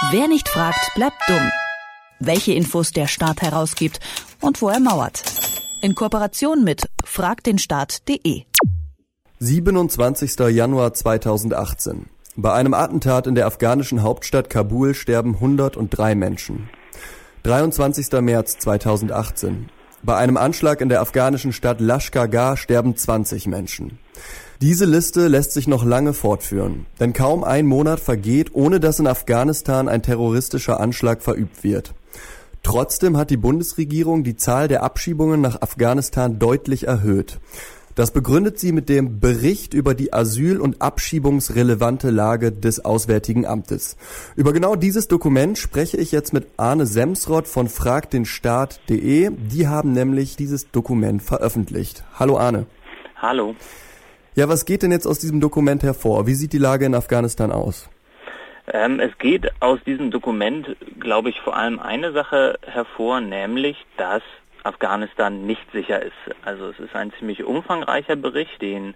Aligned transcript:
Wer 0.00 0.28
nicht 0.28 0.48
fragt, 0.48 0.94
bleibt 0.94 1.16
dumm. 1.26 1.50
Welche 2.20 2.52
Infos 2.52 2.92
der 2.92 3.08
Staat 3.08 3.42
herausgibt 3.42 3.98
und 4.40 4.62
wo 4.62 4.68
er 4.68 4.78
mauert. 4.78 5.24
In 5.82 5.96
Kooperation 5.96 6.62
mit 6.62 6.88
fragdenstaat.de. 7.04 8.44
27. 9.40 10.38
Januar 10.50 10.94
2018. 10.94 12.06
Bei 12.36 12.52
einem 12.52 12.74
Attentat 12.74 13.26
in 13.26 13.34
der 13.34 13.46
afghanischen 13.46 14.04
Hauptstadt 14.04 14.48
Kabul 14.48 14.94
sterben 14.94 15.34
103 15.34 16.14
Menschen. 16.14 16.70
23. 17.42 18.12
März 18.20 18.56
2018. 18.58 19.68
Bei 20.02 20.16
einem 20.16 20.36
Anschlag 20.36 20.80
in 20.80 20.88
der 20.88 21.00
afghanischen 21.00 21.52
Stadt 21.52 21.80
Lashkar 21.80 22.56
sterben 22.56 22.96
20 22.96 23.46
Menschen. 23.48 23.98
Diese 24.60 24.84
Liste 24.84 25.28
lässt 25.28 25.52
sich 25.52 25.66
noch 25.66 25.84
lange 25.84 26.12
fortführen, 26.14 26.86
denn 27.00 27.12
kaum 27.12 27.44
ein 27.44 27.66
Monat 27.66 28.00
vergeht, 28.00 28.54
ohne 28.54 28.80
dass 28.80 29.00
in 29.00 29.06
Afghanistan 29.06 29.88
ein 29.88 30.02
terroristischer 30.02 30.80
Anschlag 30.80 31.22
verübt 31.22 31.64
wird. 31.64 31.94
Trotzdem 32.62 33.16
hat 33.16 33.30
die 33.30 33.36
Bundesregierung 33.36 34.24
die 34.24 34.36
Zahl 34.36 34.68
der 34.68 34.82
Abschiebungen 34.82 35.40
nach 35.40 35.62
Afghanistan 35.62 36.38
deutlich 36.38 36.86
erhöht. 36.86 37.38
Das 37.98 38.12
begründet 38.12 38.60
sie 38.60 38.70
mit 38.70 38.88
dem 38.88 39.18
Bericht 39.18 39.74
über 39.74 39.92
die 39.92 40.12
asyl- 40.12 40.60
und 40.60 40.80
abschiebungsrelevante 40.80 42.10
Lage 42.10 42.52
des 42.52 42.84
Auswärtigen 42.84 43.44
Amtes. 43.44 43.96
Über 44.36 44.52
genau 44.52 44.76
dieses 44.76 45.08
Dokument 45.08 45.58
spreche 45.58 45.96
ich 45.96 46.12
jetzt 46.12 46.32
mit 46.32 46.46
Arne 46.56 46.86
Semsrott 46.86 47.48
von 47.48 47.66
fragdenstaat.de. 47.66 49.32
Die 49.32 49.66
haben 49.66 49.94
nämlich 49.94 50.36
dieses 50.36 50.70
Dokument 50.70 51.24
veröffentlicht. 51.24 52.04
Hallo 52.16 52.38
Arne. 52.38 52.66
Hallo. 53.16 53.56
Ja, 54.36 54.48
was 54.48 54.64
geht 54.64 54.84
denn 54.84 54.92
jetzt 54.92 55.08
aus 55.08 55.18
diesem 55.18 55.40
Dokument 55.40 55.82
hervor? 55.82 56.28
Wie 56.28 56.34
sieht 56.34 56.52
die 56.52 56.58
Lage 56.58 56.86
in 56.86 56.94
Afghanistan 56.94 57.50
aus? 57.50 57.90
Ähm, 58.72 59.00
es 59.00 59.18
geht 59.18 59.50
aus 59.58 59.80
diesem 59.84 60.12
Dokument, 60.12 60.76
glaube 61.00 61.30
ich, 61.30 61.40
vor 61.40 61.56
allem 61.56 61.80
eine 61.80 62.12
Sache 62.12 62.60
hervor, 62.64 63.20
nämlich, 63.20 63.76
dass 63.96 64.22
Afghanistan 64.64 65.46
nicht 65.46 65.70
sicher 65.72 66.02
ist. 66.02 66.12
Also 66.44 66.68
es 66.68 66.78
ist 66.78 66.94
ein 66.94 67.12
ziemlich 67.18 67.44
umfangreicher 67.44 68.16
Bericht, 68.16 68.60
den 68.60 68.94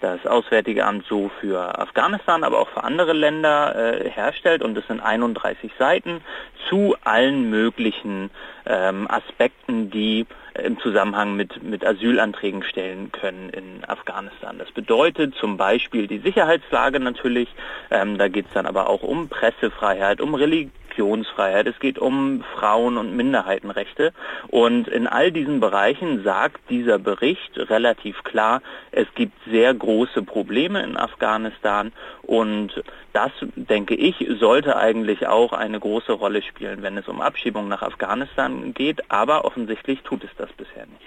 das 0.00 0.26
Auswärtige 0.26 0.84
Amt 0.84 1.06
so 1.08 1.30
für 1.40 1.78
Afghanistan, 1.78 2.44
aber 2.44 2.58
auch 2.58 2.68
für 2.68 2.84
andere 2.84 3.12
Länder 3.12 3.74
äh, 3.74 4.10
herstellt. 4.10 4.62
Und 4.62 4.76
es 4.76 4.86
sind 4.86 5.00
31 5.00 5.72
Seiten 5.78 6.20
zu 6.68 6.94
allen 7.04 7.48
möglichen 7.48 8.30
ähm, 8.66 9.10
Aspekten, 9.10 9.90
die 9.90 10.26
im 10.62 10.78
Zusammenhang 10.78 11.36
mit, 11.36 11.62
mit 11.62 11.84
Asylanträgen 11.84 12.62
stellen 12.62 13.10
können 13.12 13.50
in 13.50 13.84
Afghanistan. 13.88 14.58
Das 14.58 14.70
bedeutet 14.70 15.34
zum 15.36 15.56
Beispiel 15.56 16.06
die 16.06 16.18
Sicherheitslage 16.18 17.00
natürlich, 17.00 17.48
ähm, 17.90 18.18
da 18.18 18.28
geht 18.28 18.46
es 18.46 18.52
dann 18.52 18.66
aber 18.66 18.88
auch 18.88 19.02
um 19.02 19.28
Pressefreiheit, 19.28 20.20
um 20.20 20.34
Religion. 20.34 20.70
Religionsfreiheit, 20.94 21.66
es 21.66 21.78
geht 21.78 21.98
um 21.98 22.44
Frauen- 22.54 22.96
und 22.96 23.16
Minderheitenrechte. 23.16 24.12
Und 24.48 24.88
in 24.88 25.06
all 25.06 25.32
diesen 25.32 25.60
Bereichen 25.60 26.22
sagt 26.24 26.70
dieser 26.70 26.98
Bericht 26.98 27.56
relativ 27.56 28.22
klar, 28.24 28.62
es 28.92 29.06
gibt 29.14 29.34
sehr 29.50 29.74
große 29.74 30.22
Probleme 30.22 30.82
in 30.82 30.96
Afghanistan 30.96 31.92
und 32.22 32.82
das, 33.12 33.30
denke 33.54 33.94
ich, 33.94 34.26
sollte 34.40 34.76
eigentlich 34.76 35.26
auch 35.26 35.52
eine 35.52 35.78
große 35.78 36.12
Rolle 36.12 36.42
spielen, 36.42 36.82
wenn 36.82 36.96
es 36.96 37.08
um 37.08 37.20
Abschiebung 37.20 37.68
nach 37.68 37.82
Afghanistan 37.82 38.74
geht, 38.74 39.10
aber 39.10 39.44
offensichtlich 39.44 40.00
tut 40.02 40.24
es 40.24 40.30
das 40.36 40.50
bisher 40.52 40.86
nicht. 40.86 41.04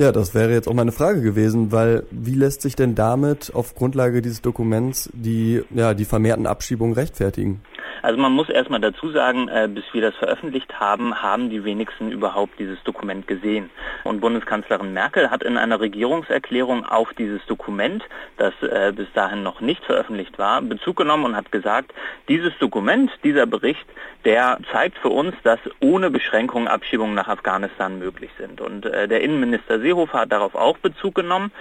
Ja, 0.00 0.12
das 0.12 0.32
wäre 0.32 0.52
jetzt 0.52 0.68
auch 0.68 0.74
meine 0.74 0.92
Frage 0.92 1.22
gewesen, 1.22 1.72
weil 1.72 2.04
wie 2.12 2.34
lässt 2.34 2.62
sich 2.62 2.76
denn 2.76 2.94
damit 2.94 3.52
auf 3.52 3.74
Grundlage 3.74 4.22
dieses 4.22 4.40
Dokuments 4.42 5.10
die, 5.12 5.64
ja, 5.74 5.92
die 5.92 6.04
vermehrten 6.04 6.46
Abschiebungen 6.46 6.94
rechtfertigen? 6.94 7.62
Also 8.02 8.18
man 8.20 8.32
muss 8.32 8.48
erstmal 8.48 8.80
dazu 8.80 9.10
sagen, 9.10 9.48
äh, 9.48 9.68
bis 9.68 9.84
wir 9.92 10.02
das 10.02 10.14
veröffentlicht 10.16 10.78
haben, 10.78 11.20
haben 11.20 11.50
die 11.50 11.64
wenigsten 11.64 12.10
überhaupt 12.12 12.58
dieses 12.58 12.82
Dokument 12.84 13.26
gesehen. 13.26 13.70
Und 14.04 14.20
Bundeskanzlerin 14.20 14.92
Merkel 14.92 15.30
hat 15.30 15.42
in 15.42 15.56
einer 15.56 15.80
Regierungserklärung 15.80 16.84
auf 16.84 17.12
dieses 17.14 17.44
Dokument, 17.46 18.04
das 18.36 18.54
äh, 18.62 18.92
bis 18.94 19.06
dahin 19.14 19.42
noch 19.42 19.60
nicht 19.60 19.84
veröffentlicht 19.84 20.38
war, 20.38 20.62
Bezug 20.62 20.96
genommen 20.96 21.24
und 21.24 21.36
hat 21.36 21.50
gesagt, 21.52 21.92
dieses 22.28 22.56
Dokument, 22.58 23.10
dieser 23.24 23.46
Bericht, 23.46 23.86
der 24.24 24.58
zeigt 24.72 24.98
für 24.98 25.10
uns, 25.10 25.34
dass 25.42 25.58
ohne 25.80 26.10
Beschränkung 26.10 26.68
Abschiebungen 26.68 27.14
nach 27.14 27.28
Afghanistan 27.28 27.98
möglich 27.98 28.30
sind. 28.38 28.60
Und 28.60 28.86
äh, 28.86 29.08
der 29.08 29.22
Innenminister 29.22 29.80
Seehofer 29.80 30.20
hat 30.20 30.32
darauf 30.32 30.54
auch 30.54 30.78
Bezug 30.78 31.14
genommen. 31.14 31.52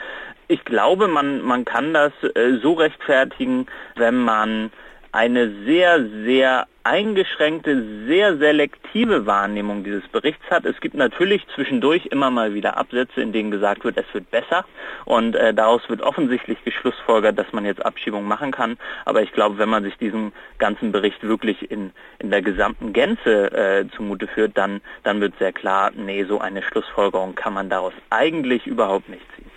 Ich 0.49 0.63
glaube, 0.63 1.07
man, 1.09 1.41
man 1.41 1.65
kann 1.65 1.93
das 1.93 2.13
so 2.61 2.71
rechtfertigen, 2.73 3.65
wenn 3.95 4.15
man 4.15 4.71
eine 5.11 5.51
sehr, 5.65 6.05
sehr 6.23 6.67
eingeschränkte, 6.83 8.05
sehr 8.07 8.37
selektive 8.37 9.25
Wahrnehmung 9.25 9.83
dieses 9.83 10.07
Berichts 10.07 10.43
hat. 10.49 10.65
Es 10.65 10.79
gibt 10.79 10.95
natürlich 10.95 11.45
zwischendurch 11.53 12.05
immer 12.07 12.31
mal 12.31 12.53
wieder 12.53 12.77
Absätze, 12.77 13.21
in 13.21 13.33
denen 13.33 13.51
gesagt 13.51 13.83
wird, 13.83 13.97
es 13.97 14.05
wird 14.13 14.31
besser 14.31 14.63
und 15.03 15.35
äh, 15.35 15.53
daraus 15.53 15.81
wird 15.89 16.01
offensichtlich 16.01 16.63
geschlussfolgert, 16.63 17.37
dass 17.37 17.51
man 17.51 17.65
jetzt 17.65 17.85
Abschiebungen 17.85 18.27
machen 18.27 18.51
kann. 18.51 18.77
Aber 19.03 19.21
ich 19.21 19.33
glaube, 19.33 19.57
wenn 19.57 19.67
man 19.67 19.83
sich 19.83 19.97
diesen 19.97 20.31
ganzen 20.59 20.93
Bericht 20.93 21.21
wirklich 21.23 21.69
in, 21.69 21.91
in 22.19 22.31
der 22.31 22.41
gesamten 22.41 22.93
Gänze 22.93 23.51
äh, 23.51 23.85
zumute 23.95 24.27
führt, 24.27 24.57
dann, 24.57 24.79
dann 25.03 25.19
wird 25.19 25.33
sehr 25.39 25.51
klar, 25.51 25.91
nee, 25.93 26.23
so 26.23 26.39
eine 26.39 26.61
Schlussfolgerung 26.61 27.35
kann 27.35 27.53
man 27.53 27.69
daraus 27.69 27.93
eigentlich 28.09 28.65
überhaupt 28.65 29.09
nicht 29.09 29.23
ziehen. 29.35 29.51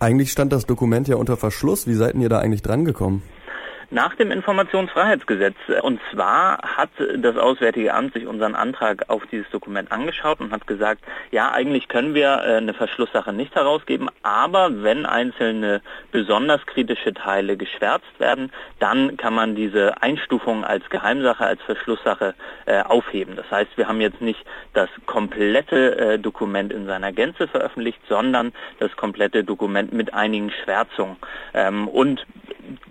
Eigentlich 0.00 0.32
stand 0.32 0.52
das 0.52 0.66
Dokument 0.66 1.06
ja 1.06 1.16
unter 1.16 1.36
Verschluss. 1.36 1.86
Wie 1.86 1.94
seid 1.94 2.14
ihr 2.16 2.28
da 2.28 2.40
eigentlich 2.40 2.62
drangekommen? 2.62 3.22
Nach 3.90 4.14
dem 4.14 4.30
Informationsfreiheitsgesetz. 4.30 5.56
Und 5.82 6.00
zwar 6.12 6.58
hat 6.62 6.90
das 7.16 7.36
Auswärtige 7.36 7.94
Amt 7.94 8.14
sich 8.14 8.26
unseren 8.26 8.54
Antrag 8.54 9.08
auf 9.08 9.22
dieses 9.30 9.48
Dokument 9.50 9.92
angeschaut 9.92 10.40
und 10.40 10.52
hat 10.52 10.66
gesagt, 10.66 11.02
ja, 11.30 11.52
eigentlich 11.52 11.88
können 11.88 12.14
wir 12.14 12.42
äh, 12.44 12.56
eine 12.56 12.74
Verschlusssache 12.74 13.32
nicht 13.32 13.54
herausgeben, 13.54 14.08
aber 14.22 14.82
wenn 14.82 15.06
einzelne 15.06 15.82
besonders 16.10 16.64
kritische 16.66 17.14
Teile 17.14 17.56
geschwärzt 17.56 18.18
werden, 18.18 18.50
dann 18.78 19.16
kann 19.16 19.34
man 19.34 19.54
diese 19.54 20.02
Einstufung 20.02 20.64
als 20.64 20.88
Geheimsache, 20.90 21.44
als 21.44 21.62
Verschlusssache 21.62 22.34
äh, 22.66 22.82
aufheben. 22.82 23.36
Das 23.36 23.50
heißt, 23.50 23.76
wir 23.76 23.88
haben 23.88 24.00
jetzt 24.00 24.20
nicht 24.20 24.44
das 24.72 24.88
komplette 25.06 25.96
äh, 25.96 26.18
Dokument 26.18 26.72
in 26.72 26.86
seiner 26.86 27.12
Gänze 27.12 27.48
veröffentlicht, 27.48 28.00
sondern 28.08 28.52
das 28.78 28.94
komplette 28.96 29.44
Dokument 29.44 29.92
mit 29.92 30.14
einigen 30.14 30.50
Schwärzungen. 30.50 31.16
Ähm, 31.52 31.88
und 31.88 32.24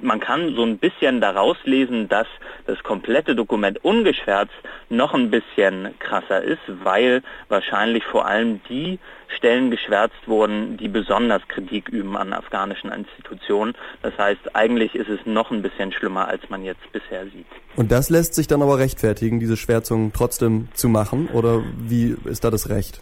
man 0.02 0.20
kann 0.20 0.56
so 0.56 0.64
ein 0.64 0.78
bisschen 0.78 1.22
daraus 1.22 1.58
lesen, 1.64 2.10
dass 2.10 2.28
das 2.66 2.82
komplette 2.84 3.36
Dokument 3.36 3.84
ungeschwärzt 3.84 4.54
noch 4.90 5.14
ein 5.14 5.30
bisschen 5.30 5.94
krasser 6.00 6.42
ist, 6.42 6.62
weil 6.84 7.22
wahrscheinlich 7.50 8.04
vor 8.04 8.26
allem 8.26 8.62
die 8.70 9.00
Stellen 9.36 9.72
geschwärzt 9.72 10.28
wurden, 10.28 10.78
die 10.78 10.88
besonders 10.88 11.42
Kritik 11.48 11.90
üben 11.90 12.16
an 12.16 12.34
afghanischen 12.34 12.92
Institutionen. 12.92 13.74
Das 14.02 14.18
heißt, 14.18 14.56
eigentlich 14.56 14.96
ist 14.96 15.10
es 15.10 15.20
noch 15.26 15.52
ein 15.52 15.62
bisschen 15.62 15.92
schlimmer, 15.92 16.28
als 16.28 16.50
man 16.50 16.64
jetzt 16.64 16.92
bisher 16.92 17.26
sieht. 17.26 17.48
Und 17.76 17.92
das 17.92 18.10
lässt 18.10 18.36
sich 18.36 18.48
dann 18.48 18.62
aber 18.62 18.78
rechtfertigen, 18.78 19.40
diese 19.40 19.58
Schwärzung 19.58 20.12
trotzdem 20.14 20.68
zu 20.74 20.90
machen? 20.90 21.28
Oder 21.34 21.64
wie 21.78 22.16
ist 22.26 22.44
da 22.44 22.52
das 22.52 22.70
Recht? 22.70 23.02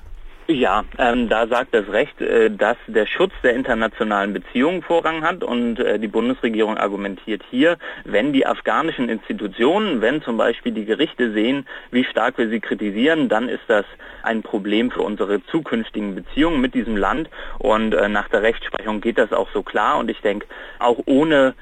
Ja, 0.53 0.83
ähm, 0.97 1.29
da 1.29 1.47
sagt 1.47 1.73
das 1.73 1.87
Recht, 1.89 2.19
äh, 2.19 2.51
dass 2.51 2.75
der 2.87 3.05
Schutz 3.05 3.31
der 3.41 3.53
internationalen 3.53 4.33
Beziehungen 4.33 4.81
Vorrang 4.81 5.23
hat 5.23 5.43
und 5.43 5.79
äh, 5.79 5.97
die 5.97 6.09
Bundesregierung 6.09 6.77
argumentiert 6.77 7.41
hier, 7.49 7.77
wenn 8.03 8.33
die 8.33 8.45
afghanischen 8.45 9.07
Institutionen, 9.07 10.01
wenn 10.01 10.21
zum 10.21 10.35
Beispiel 10.35 10.73
die 10.73 10.83
Gerichte 10.83 11.31
sehen, 11.31 11.65
wie 11.91 12.03
stark 12.03 12.37
wir 12.37 12.49
sie 12.49 12.59
kritisieren, 12.59 13.29
dann 13.29 13.47
ist 13.47 13.63
das 13.67 13.85
ein 14.23 14.43
Problem 14.43 14.91
für 14.91 15.01
unsere 15.01 15.43
zukünftigen 15.45 16.15
Beziehungen 16.15 16.59
mit 16.59 16.73
diesem 16.73 16.97
Land 16.97 17.29
und 17.57 17.93
äh, 17.93 18.09
nach 18.09 18.27
der 18.27 18.41
Rechtsprechung 18.41 18.99
geht 18.99 19.17
das 19.17 19.31
auch 19.31 19.47
so 19.53 19.63
klar 19.63 19.99
und 19.99 20.11
ich 20.11 20.19
denke, 20.19 20.47
auch 20.79 20.99
ohne 21.05 21.55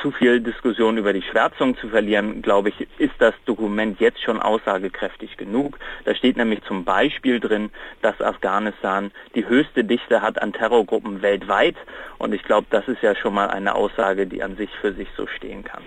zu 0.00 0.12
viel 0.12 0.40
Diskussion 0.40 0.98
über 0.98 1.12
die 1.12 1.22
Schwärzung 1.22 1.76
zu 1.78 1.88
verlieren, 1.88 2.42
glaube 2.42 2.68
ich, 2.68 2.86
ist 2.98 3.14
das 3.18 3.34
Dokument 3.44 4.00
jetzt 4.00 4.22
schon 4.22 4.40
aussagekräftig 4.40 5.36
genug. 5.36 5.78
Da 6.04 6.14
steht 6.14 6.36
nämlich 6.36 6.62
zum 6.62 6.84
Beispiel 6.84 7.40
drin, 7.40 7.70
dass 8.02 8.20
Afghanistan 8.36 9.10
die 9.34 9.46
höchste 9.46 9.84
Dichte 9.84 10.22
hat 10.22 10.40
an 10.40 10.52
Terrorgruppen 10.52 11.22
weltweit. 11.22 11.76
Und 12.18 12.34
ich 12.34 12.42
glaube, 12.42 12.66
das 12.70 12.86
ist 12.88 13.02
ja 13.02 13.14
schon 13.14 13.34
mal 13.34 13.48
eine 13.48 13.74
Aussage, 13.74 14.26
die 14.26 14.42
an 14.42 14.56
sich 14.56 14.70
für 14.80 14.92
sich 14.92 15.08
so 15.16 15.26
stehen 15.26 15.64
kann. 15.64 15.82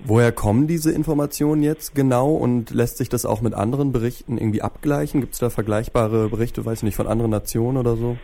Woher 0.00 0.30
kommen 0.30 0.68
diese 0.68 0.92
Informationen 0.92 1.62
jetzt 1.62 1.94
genau 1.94 2.32
und 2.32 2.70
lässt 2.70 2.98
sich 2.98 3.08
das 3.08 3.26
auch 3.26 3.40
mit 3.40 3.54
anderen 3.54 3.90
Berichten 3.90 4.38
irgendwie 4.38 4.62
abgleichen? 4.62 5.20
Gibt 5.20 5.32
es 5.32 5.40
da 5.40 5.50
vergleichbare 5.50 6.28
Berichte, 6.28 6.64
weiß 6.64 6.78
ich 6.78 6.82
nicht, 6.84 6.96
von 6.96 7.08
anderen 7.08 7.32
Nationen 7.32 7.78
oder 7.78 7.96
so? 7.96 8.16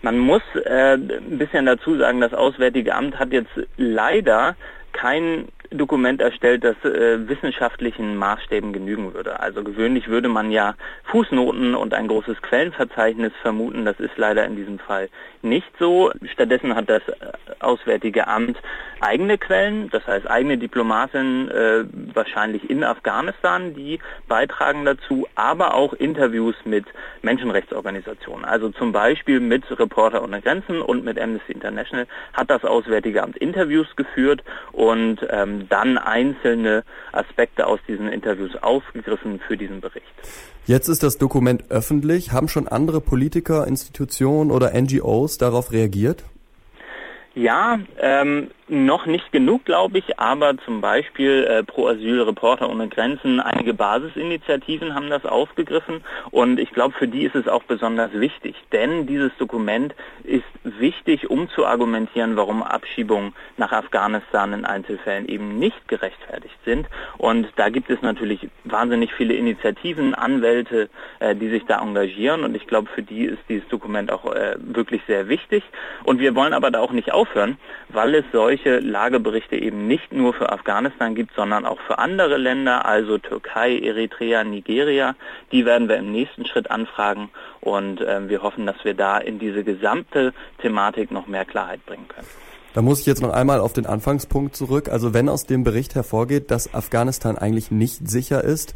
Man 0.00 0.18
muss 0.18 0.42
äh, 0.64 0.94
ein 0.94 1.38
bisschen 1.38 1.66
dazu 1.66 1.96
sagen, 1.96 2.20
das 2.20 2.34
Auswärtige 2.34 2.96
Amt 2.96 3.20
hat 3.20 3.32
jetzt 3.32 3.52
leider 3.76 4.56
kein 4.92 5.46
Dokument 5.74 6.20
erstellt, 6.20 6.64
das 6.64 6.76
äh, 6.84 7.28
wissenschaftlichen 7.28 8.16
Maßstäben 8.16 8.72
genügen 8.72 9.14
würde. 9.14 9.40
Also 9.40 9.62
gewöhnlich 9.62 10.08
würde 10.08 10.28
man 10.28 10.50
ja 10.50 10.74
Fußnoten 11.04 11.74
und 11.74 11.94
ein 11.94 12.08
großes 12.08 12.40
Quellenverzeichnis 12.42 13.32
vermuten. 13.42 13.84
Das 13.84 13.98
ist 14.00 14.16
leider 14.16 14.44
in 14.44 14.56
diesem 14.56 14.78
Fall 14.78 15.08
nicht 15.42 15.70
so. 15.78 16.12
Stattdessen 16.32 16.74
hat 16.74 16.88
das 16.88 17.02
äh, 17.08 17.14
Auswärtige 17.60 18.26
Amt 18.26 18.58
eigene 19.00 19.38
Quellen, 19.38 19.90
das 19.90 20.06
heißt 20.06 20.28
eigene 20.28 20.58
Diplomaten 20.58 21.48
äh, 21.48 21.84
wahrscheinlich 22.14 22.68
in 22.70 22.84
Afghanistan, 22.84 23.74
die 23.74 23.98
beitragen 24.28 24.84
dazu, 24.84 25.26
aber 25.34 25.74
auch 25.74 25.92
Interviews 25.92 26.54
mit 26.64 26.86
Menschenrechtsorganisationen. 27.22 28.44
Also 28.44 28.70
zum 28.70 28.92
Beispiel 28.92 29.40
mit 29.40 29.64
Reporter 29.78 30.22
ohne 30.22 30.40
Grenzen 30.40 30.80
und 30.80 31.04
mit 31.04 31.18
Amnesty 31.18 31.52
International 31.52 32.06
hat 32.32 32.50
das 32.50 32.64
Auswärtige 32.64 33.22
Amt 33.22 33.36
Interviews 33.36 33.86
geführt 33.96 34.42
und 34.72 35.18
ähm, 35.30 35.68
dann 35.68 35.98
einzelne 35.98 36.84
Aspekte 37.12 37.66
aus 37.66 37.80
diesen 37.86 38.08
Interviews 38.08 38.56
aufgegriffen 38.62 39.40
für 39.46 39.56
diesen 39.56 39.80
Bericht. 39.80 40.06
Jetzt 40.66 40.88
ist 40.88 41.02
das 41.02 41.18
Dokument 41.18 41.70
öffentlich. 41.70 42.32
Haben 42.32 42.48
schon 42.48 42.68
andere 42.68 43.00
Politiker, 43.00 43.66
Institutionen 43.66 44.50
oder 44.50 44.72
NGOs 44.80 45.38
darauf 45.38 45.72
reagiert? 45.72 46.24
Ja, 47.34 47.78
ähm, 47.98 48.50
noch 48.68 49.06
nicht 49.06 49.32
genug, 49.32 49.64
glaube 49.64 49.98
ich, 49.98 50.18
aber 50.18 50.56
zum 50.58 50.80
Beispiel 50.80 51.44
äh, 51.44 51.62
Pro 51.62 51.88
Asyl, 51.88 52.22
Reporter 52.22 52.70
ohne 52.70 52.88
Grenzen, 52.88 53.40
einige 53.40 53.74
Basisinitiativen 53.74 54.94
haben 54.94 55.10
das 55.10 55.26
aufgegriffen 55.26 56.02
und 56.30 56.58
ich 56.58 56.70
glaube, 56.70 56.94
für 56.98 57.08
die 57.08 57.24
ist 57.24 57.34
es 57.34 57.48
auch 57.48 57.62
besonders 57.64 58.12
wichtig, 58.12 58.56
denn 58.72 59.06
dieses 59.06 59.30
Dokument 59.38 59.94
ist 60.24 60.44
wichtig, 60.64 61.28
um 61.28 61.50
zu 61.50 61.66
argumentieren, 61.66 62.36
warum 62.36 62.62
Abschiebungen 62.62 63.34
nach 63.56 63.72
Afghanistan 63.72 64.52
in 64.52 64.64
Einzelfällen 64.64 65.28
eben 65.28 65.58
nicht 65.58 65.88
gerechtfertigt 65.88 66.56
sind. 66.64 66.86
Und 67.18 67.48
da 67.56 67.68
gibt 67.68 67.90
es 67.90 68.00
natürlich 68.00 68.48
wahnsinnig 68.64 69.12
viele 69.12 69.34
Initiativen, 69.34 70.14
Anwälte, 70.14 70.88
äh, 71.18 71.34
die 71.34 71.50
sich 71.50 71.64
da 71.66 71.82
engagieren 71.82 72.44
und 72.44 72.54
ich 72.54 72.66
glaube, 72.66 72.88
für 72.94 73.02
die 73.02 73.24
ist 73.24 73.42
dieses 73.48 73.68
Dokument 73.68 74.10
auch 74.10 74.32
äh, 74.32 74.56
wirklich 74.58 75.02
sehr 75.06 75.28
wichtig. 75.28 75.62
Und 76.04 76.20
wir 76.20 76.34
wollen 76.34 76.54
aber 76.54 76.70
da 76.70 76.80
auch 76.80 76.92
nicht 76.92 77.12
aufhören, 77.22 77.56
weil 77.88 78.14
es 78.16 78.24
solche 78.32 78.80
Lageberichte 78.80 79.56
eben 79.56 79.86
nicht 79.86 80.12
nur 80.12 80.34
für 80.34 80.50
Afghanistan 80.50 81.14
gibt, 81.14 81.34
sondern 81.36 81.64
auch 81.64 81.78
für 81.86 81.98
andere 81.98 82.36
Länder, 82.36 82.84
also 82.84 83.18
Türkei, 83.18 83.78
Eritrea, 83.78 84.42
Nigeria. 84.42 85.14
Die 85.52 85.64
werden 85.64 85.88
wir 85.88 85.96
im 85.96 86.10
nächsten 86.10 86.46
Schritt 86.46 86.70
anfragen 86.70 87.30
und 87.60 88.00
äh, 88.00 88.28
wir 88.28 88.42
hoffen, 88.42 88.66
dass 88.66 88.84
wir 88.84 88.94
da 88.94 89.18
in 89.18 89.38
diese 89.38 89.62
gesamte 89.62 90.32
Thematik 90.60 91.10
noch 91.12 91.26
mehr 91.28 91.44
Klarheit 91.44 91.84
bringen 91.86 92.08
können. 92.08 92.26
Da 92.74 92.80
muss 92.80 93.00
ich 93.00 93.06
jetzt 93.06 93.20
noch 93.20 93.32
einmal 93.32 93.60
auf 93.60 93.74
den 93.74 93.86
Anfangspunkt 93.86 94.56
zurück. 94.56 94.88
Also 94.88 95.12
wenn 95.12 95.28
aus 95.28 95.44
dem 95.44 95.62
Bericht 95.62 95.94
hervorgeht, 95.94 96.50
dass 96.50 96.72
Afghanistan 96.74 97.36
eigentlich 97.36 97.70
nicht 97.70 98.08
sicher 98.08 98.42
ist 98.42 98.74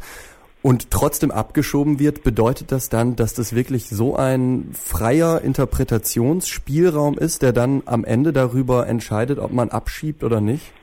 und 0.67 0.91
trotzdem 0.91 1.31
abgeschoben 1.31 1.97
wird, 1.97 2.25
bedeutet 2.25 2.73
das 2.73 2.89
dann, 2.89 3.15
dass 3.15 3.33
das 3.33 3.55
wirklich 3.55 3.87
so 3.87 4.17
ein 4.17 4.71
freier 4.73 5.39
Interpretationsspielraum 5.41 7.17
ist, 7.17 7.41
der 7.41 7.53
dann 7.53 7.83
am 7.85 8.03
Ende 8.03 8.33
darüber 8.33 8.85
entscheidet, 8.85 9.39
ob 9.39 9.53
man 9.53 9.69
abschiebt 9.69 10.25
oder 10.25 10.41
nicht? 10.41 10.73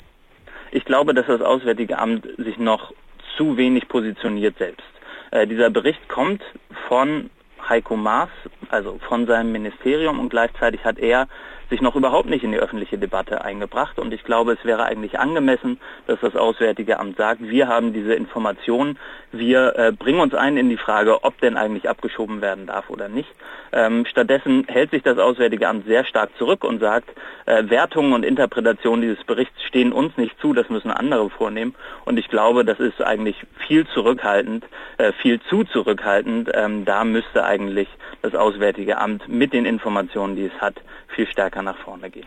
Ich 0.73 0.87
glaube, 0.87 1.13
dass 1.13 1.27
das 1.27 1.43
Auswärtige 1.43 1.99
Amt 1.99 2.27
sich 2.39 2.57
noch 2.57 2.95
zu 3.37 3.59
wenig 3.59 3.87
positioniert 3.87 4.57
selbst. 4.57 4.87
Äh, 5.33 5.47
dieser 5.47 5.69
Bericht 5.69 6.09
kommt 6.09 6.41
von 6.89 7.29
Heiko 7.69 7.95
Maas, 7.95 8.31
also 8.71 8.99
von 9.07 9.27
seinem 9.27 9.53
Ministerium 9.53 10.19
und 10.19 10.31
gleichzeitig 10.31 10.83
hat 10.87 10.99
er 10.99 11.29
sich 11.75 11.81
noch 11.81 11.97
überhaupt 11.97 12.31
nicht 12.31 12.45
in 12.45 12.53
die 12.53 12.59
öffentliche 12.59 12.99
Debatte 12.99 13.45
eingebracht. 13.45 13.99
Und 13.99 14.15
ich 14.15 14.23
glaube, 14.23 14.53
es 14.53 14.65
wäre 14.65 14.85
eigentlich 14.85 15.19
angemessen, 15.19 15.81
dass 16.07 16.21
das 16.21 16.37
Auswärtige 16.37 17.01
Amt 17.01 17.17
sagt, 17.17 17.43
wir 17.43 17.67
haben 17.67 17.93
diese 17.93 18.15
Informationen, 18.15 18.97
wir 19.33 19.77
äh, 19.77 19.91
bringen 19.91 20.21
uns 20.21 20.35
ein 20.35 20.57
in 20.57 20.69
die 20.69 20.77
Frage, 20.77 21.25
ob 21.25 21.41
denn 21.41 21.57
eigentlich 21.57 21.89
abgeschoben 21.89 22.41
werden 22.41 22.67
darf 22.67 22.91
oder 22.91 23.09
nicht. 23.09 23.29
Ähm, 23.73 24.07
stattdessen 24.09 24.67
hält 24.69 24.93
sich 24.93 25.03
das 25.03 25.19
Auswärtige 25.19 25.69
Amt 25.69 25.87
sehr 25.87 26.05
stark 26.05 26.31
zurück 26.39 26.63
und 26.63 26.79
sagt, 26.79 27.11
äh, 27.47 27.65
Wertungen 27.69 28.13
und 28.13 28.25
Interpretationen 28.25 29.03
dieses 29.03 29.25
Berichts 29.25 29.61
stehen 29.65 29.93
uns 29.93 30.17
nicht 30.17 30.39
zu, 30.41 30.53
das 30.53 30.69
müssen 30.69 30.93
andere 30.93 31.29
vornehmen. 31.29 31.75
Und 32.05 32.19
ich 32.19 32.29
glaube, 32.29 32.65
das 32.65 32.79
ist 32.79 33.03
eigentlich 33.03 33.37
viel 33.67 33.85
zurückhaltend, 33.89 34.65
äh, 34.99 35.11
viel 35.11 35.41
zu 35.51 35.65
zurückhaltend. 35.65 36.53
Ähm, 36.55 36.85
da 36.85 37.03
müsste 37.03 37.45
eigentlich 37.45 37.89
das 38.23 38.37
Auswärtige 38.37 38.99
Amt 38.99 39.29
mit 39.29 39.53
den 39.53 39.67
Informationen, 39.67 40.37
die 40.37 40.47
es 40.47 40.61
hat, 40.61 40.77
viel 41.09 41.27
stärker 41.27 41.63
nach 41.65 41.79
vorne 41.85 42.11
gehen. 42.11 42.27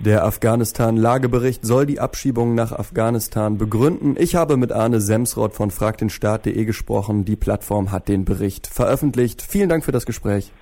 Der 0.00 0.24
Afghanistan-Lagebericht 0.24 1.64
soll 1.64 1.86
die 1.86 2.00
Abschiebung 2.00 2.54
nach 2.54 2.72
Afghanistan 2.72 3.58
begründen. 3.58 4.16
Ich 4.18 4.34
habe 4.34 4.56
mit 4.56 4.72
Arne 4.72 5.00
Semsrott 5.00 5.54
von 5.54 5.70
fragdenstaat.de 5.70 6.64
gesprochen. 6.64 7.24
Die 7.24 7.36
Plattform 7.36 7.92
hat 7.92 8.08
den 8.08 8.24
Bericht 8.24 8.66
veröffentlicht. 8.66 9.40
Vielen 9.40 9.68
Dank 9.68 9.84
für 9.84 9.92
das 9.92 10.04
Gespräch. 10.04 10.52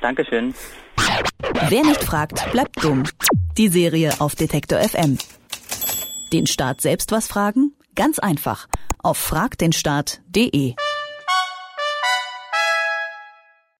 Dankeschön. 0.00 0.54
Wer 1.68 1.82
nicht 1.84 2.04
fragt, 2.04 2.50
bleibt 2.52 2.82
dumm. 2.82 3.02
Die 3.56 3.68
Serie 3.68 4.12
auf 4.20 4.36
Detektor 4.36 4.78
FM. 4.78 5.18
Den 6.32 6.46
Staat 6.46 6.80
selbst 6.80 7.10
was 7.10 7.26
fragen? 7.26 7.72
Ganz 7.96 8.20
einfach. 8.20 8.68
Auf 9.02 9.18
fragdenstaat.de. 9.18 10.74